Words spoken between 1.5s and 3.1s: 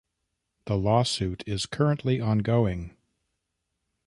currently ongoing.